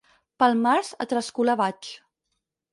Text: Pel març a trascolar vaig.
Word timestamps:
Pel 0.43 0.55
març 0.63 0.89
a 1.05 1.07
trascolar 1.13 1.59
vaig. 1.63 1.93